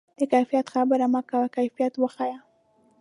[0.19, 2.39] د کیفیت خبرې مه کوه، کیفیت وښیه.